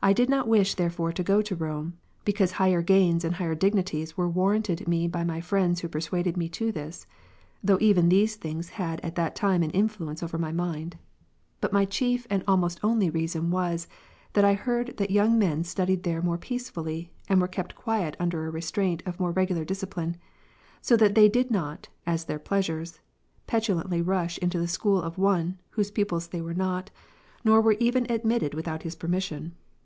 [0.00, 3.74] I did not wish therefore to go to Rome, because higher gains and higher dig
[3.74, 7.04] nities were warranted me by my friends who persuaded me' to this,
[7.64, 10.96] (though even these things had at that time an influence over my mind,)
[11.60, 13.88] but my chief and almost only reason was,
[14.34, 18.46] that I heard that young men studied there more peacefully, and were kept quiet under
[18.46, 20.16] a restraint of more regular discipline;
[20.80, 23.00] so that they did not, at their pleasures,
[23.48, 26.92] petulantly rush into the school of one, whose pupils they were not,
[27.44, 29.54] nor were ever admitted without his permission.